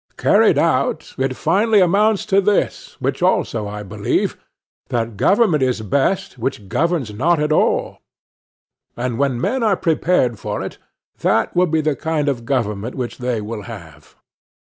[0.17, 6.67] Carried out, it finally amounts to this, which also I believe—"That government is best which
[6.67, 7.99] governs not at all;"
[8.97, 10.79] and when men are prepared for it,
[11.19, 14.15] that will be the kind of government which they will have.